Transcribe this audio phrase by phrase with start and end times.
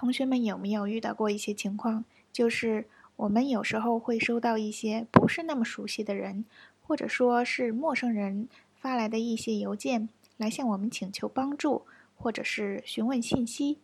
[0.00, 6.46] 同学们有没有遇到过一些情况，就是我们有时候会收到一些不是那么熟悉的人，
[6.80, 10.08] 或者说是陌生人发来的一些邮件，
[10.38, 11.82] 来向我们请求帮助，
[12.14, 13.76] 或者是询问信息。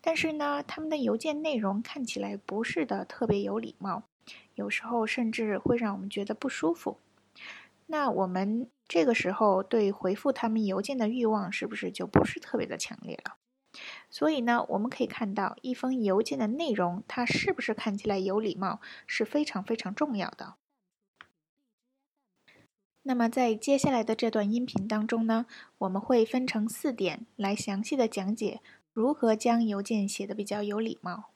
[0.00, 4.02] 但是呢，他们的邮件内容看起来不是的特别有礼貌，
[4.56, 6.98] 有时候甚至会让我们觉得不舒服。
[7.86, 13.36] 那我们这个时候对回复他们邮件的欲望是不是就不是特别的强烈了？
[14.10, 20.54] 所以呢，我们可以看到一封邮件的内容，它是不是看起来有礼貌，是非常非常重要的。
[23.02, 25.44] 那么在接下来的这段音频当中呢，
[25.78, 28.60] 我们会分成四点来详细的讲解
[28.94, 31.30] 如何将邮件写得比较有礼貌。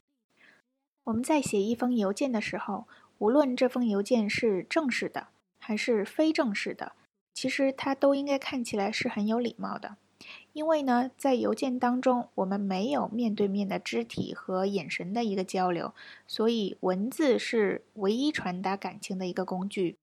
[1.05, 2.86] 我们在写一封邮件的时候，
[3.18, 6.92] 无论这封邮件是正式的还是非正式的，
[7.34, 9.98] 其实它都应该看起来是很有礼貌的。
[10.52, 15.94] 因为呢，在邮件当中，我们没有面对面的肢体和眼神的一个交流，
[16.27, 19.96] 所以文字是唯一传达感情的一个工具。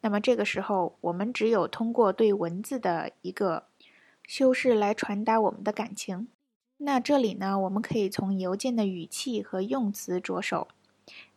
[0.00, 3.64] 那么这个时候，我们只有通过对文字的一个
[4.26, 6.28] 修饰来传达我们的感情。
[6.78, 10.68] 那这里呢，我们可以从邮件的语气和用词着手。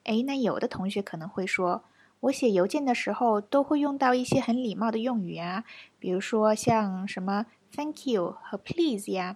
[0.05, 1.83] 诶，那有的同学可能会说，
[2.21, 5.65] 我写邮件的时候都会用到一些很礼貌的用语啊，
[5.99, 7.45] 比如说像什么。
[7.75, 9.35] Thank you 和 Please 呀，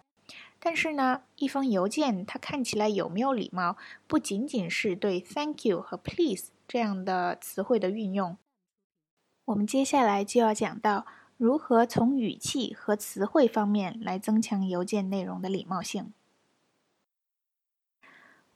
[0.60, 3.76] 但是呢，一封邮件它看起来有没有礼貌，
[4.08, 8.38] 不仅仅是对 Thank you 和 Please 这样的词汇的运用。
[9.46, 16.14] 我们接下来就要讲到如何从语气和词汇方面来增强邮件内容的礼貌性。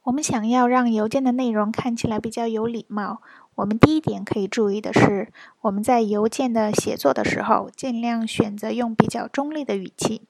[0.04, 3.22] 我们想要让邮件的内容看起来比较有礼貌。
[3.54, 10.22] 我们第一点可以注意的是，我们在邮件的写作的时候，尽量选择用比较中立的语气。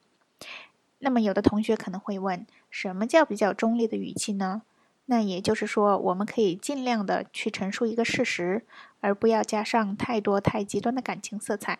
[0.99, 4.61] 那么，有的同学可能会问，什么叫比较中立的语气呢？
[5.07, 8.65] 那也就是说，我们可以尽量的去陈述一个事实，
[9.01, 11.79] 而不要加上太多太极端的感情色彩。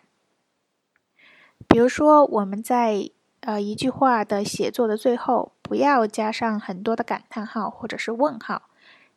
[1.66, 3.08] 比如说，我们在
[3.40, 8.62] 呃一句话的写作的最后，不要加上很多的感叹号或者是问号。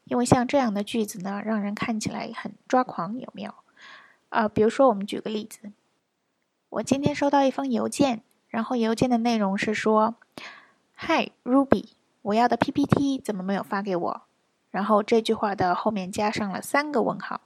[0.06, 3.54] 因为像这样的句子呢，让人看起来很抓狂，有没有？
[4.30, 5.72] 啊，比如说，我们举个例子，
[6.70, 10.16] 我今天收到一封邮件，然后邮件的内容是说
[10.98, 11.90] ：“Hi Ruby，
[12.24, 14.22] 我要的 PPT 怎么没有发给我？”
[14.72, 17.42] 然后这句话的后面加上了三个问号，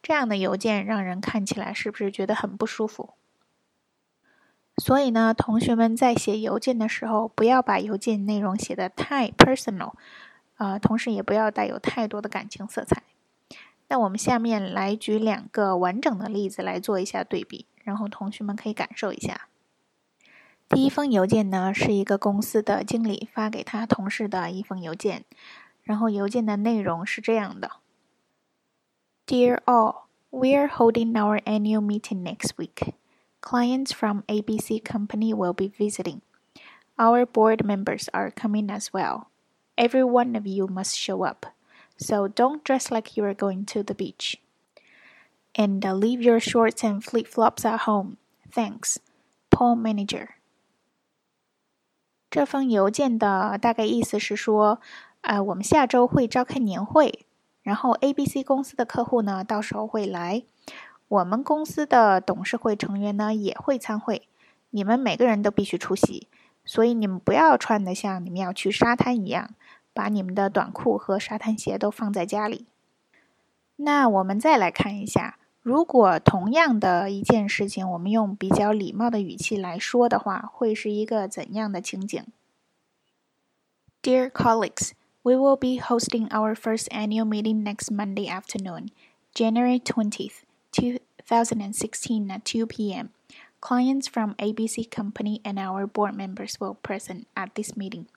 [0.00, 3.14] 这样的邮件让人看起来是不是觉得很不舒服？
[4.88, 9.92] 所以呢，同学们在写邮件的时候，不要把邮件内容写得太 personal。
[10.56, 13.02] 啊，同时也不要带有太多的感情色彩。
[13.88, 19.48] 那我们下面来举两个完整的例子来做一下对比，然后同学们可以感受一下。
[20.70, 25.26] 第一封邮件呢，是一个公司的经理发给他同事的一封邮件，
[25.82, 27.72] 然后邮件的内容是这样的
[29.26, 32.94] ：Dear all, we're holding our annual meeting next week.
[33.41, 36.21] Clients from ABC Company will be visiting.
[36.97, 39.27] Our board members are coming as well.
[39.75, 41.47] Every one of you must show up,
[41.97, 44.37] so don't dress like you are going to the beach.
[45.55, 48.17] And uh, leave your shorts and flip flops at home.
[48.51, 48.99] Thanks,
[49.49, 50.29] Paul Manager.
[52.29, 54.79] 这封邮件的大概意思是说，
[55.21, 57.25] 呃，我们下周会召开年会，
[57.61, 60.43] 然后 ABC 公司的客户呢，到时候会来，
[61.08, 64.28] 我们公司的董事会成员呢也会参会，
[64.70, 66.28] 你们每个人都必须出席，
[66.64, 69.50] 所以你们不要穿的像你们要去沙滩一样。
[69.94, 72.66] 把你们的短裤和沙滩鞋都放在家里。
[73.74, 82.24] 那我们再来看一下，如果同样的一件事情，我们用比较礼貌的语气来说的话，会是一个怎样的情景
[84.00, 84.92] ？Dear colleagues,
[85.22, 88.90] we will be hosting our first annual meeting next Monday afternoon,
[89.34, 93.09] January 20th, 2016 at 2 p.m.
[93.61, 98.07] Clients from ABC Company and our board members will present at this meeting.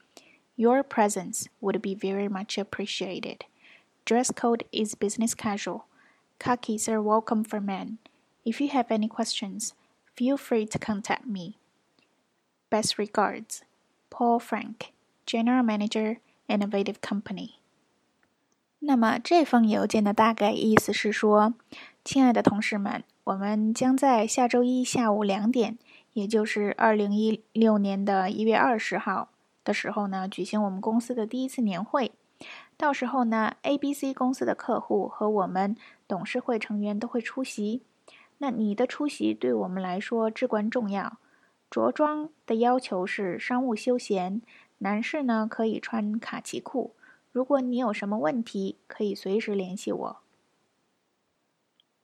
[0.57, 3.45] Your presence would be very much appreciated.
[4.05, 5.87] Dress code is business casual.
[6.39, 7.99] Khakis are welcome for men.
[8.45, 9.75] If you have any questions,
[10.15, 11.59] feel free to contact me.
[12.71, 13.63] Best regards,
[14.11, 14.93] Paul Frank,
[15.27, 17.61] General Manager, Innovative Company.
[18.79, 21.55] 那么这封邮件的大概意思是说，
[22.04, 25.78] 亲爱的同事们，我们将在下周一下午两点，
[26.14, 29.30] 也就是二零一六年的一月二十号
[29.64, 32.12] 的时候呢，举行我们公司的第一次年会。
[32.76, 35.78] 到时候呢，A、B、C 公司的客户和我们
[36.08, 37.84] 董事会成员都会出席。
[38.40, 41.18] 那你的出席对我们来说至关重要。
[41.70, 44.42] 着装的要求是商务休闲，
[44.80, 46.96] 男士呢可以穿卡其裤。
[47.32, 50.21] 如果你有什么问题，可以随时联系我。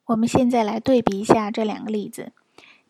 [0.08, 2.32] 我们现在来对比一下这两个例子。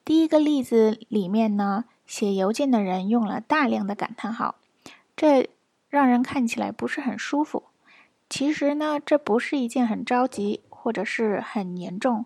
[0.06, 4.56] 第一个例子里面呢，写邮件的人用了大量的感叹号，
[5.16, 5.50] 这
[5.90, 7.64] 让人看起来不是很舒服。
[8.30, 12.26] 其实呢，这不是一件很着急或者是很严重，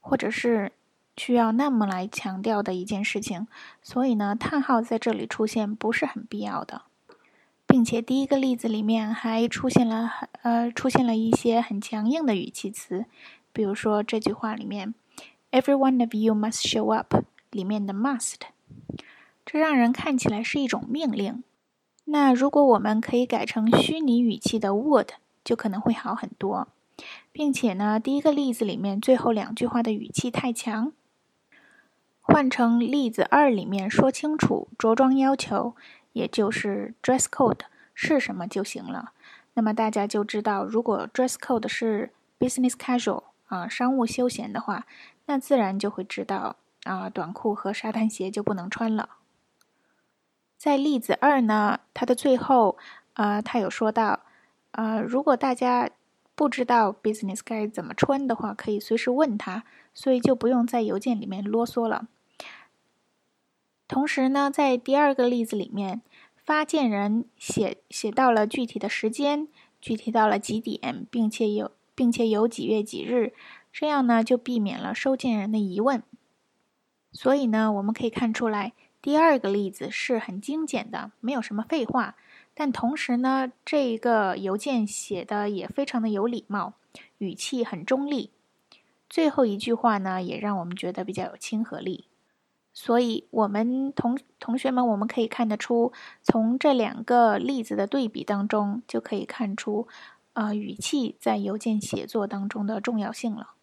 [0.00, 0.72] 或者是
[1.16, 3.48] 需要那么来强调的一件事情。
[3.82, 6.82] 所以呢，叹号在这里出现不是很必要的。
[7.70, 10.10] 并且第一个例子里面还出现了
[10.42, 13.06] 呃出现了一些很强硬的语气词，
[13.52, 14.92] 比如说这句话里面
[15.52, 17.14] ，Every one of you must show up
[17.52, 18.40] 里面的 must，
[19.46, 21.44] 这让人看起来是一种命令。
[22.06, 25.10] 那如果我们可以改成虚拟语气的 would，
[25.44, 26.66] 就可能会好很多。
[27.30, 30.92] 并且呢，第一个例子里面最后两句话的语气太强，
[32.20, 35.76] 换成例子二里面说清楚着装要求。
[36.12, 37.60] 也就是 dress code
[37.94, 39.12] 是什么就行了。
[39.54, 44.86] 那么大家就知道，如果 dress code 是 business casual 啊，商务休闲的话，
[45.26, 49.10] 那自然就会知道啊，短裤和沙滩鞋就不能穿了。
[50.56, 52.76] 在例子二呢，它的最后
[53.14, 54.20] 啊，他有说到，
[54.72, 55.90] 呃，如果大家
[56.34, 62.06] 不知道 business 该怎么穿的话，可以随时问他，所以就不用在邮件里面啰嗦了。
[63.90, 66.00] 同时呢，在第二个例子里面，
[66.36, 69.48] 发件人写写到了具体的时间，
[69.80, 73.32] 具体到了几点，并且有并且有几月几日，
[73.72, 76.04] 这样呢就避免了收件人的疑问。
[77.10, 82.14] 所以呢，我们可以看出来，第二个例子是很精简的，没有什么废话。
[82.54, 86.74] 但同时呢，这一个邮件写的也非常的有礼貌，
[87.18, 88.30] 语气很中立。
[89.08, 92.04] 最后一句话呢，也让我们觉得比较有亲和力。
[92.72, 99.88] 所以，我们同同学们，我们可以看得出，从这两个例子的对比当中，就可以看出，
[100.32, 103.54] 啊，语气在邮件写作当中的重要性了。